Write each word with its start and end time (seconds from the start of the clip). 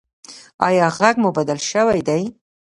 ایا 0.67 0.87
غږ 0.97 1.15
مو 1.21 1.29
بدل 1.37 1.59
شوی 1.71 2.01
دی؟ 2.07 2.23